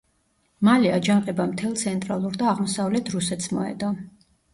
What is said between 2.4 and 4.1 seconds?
და აღმოსავლეთ რუსეთს მოედო.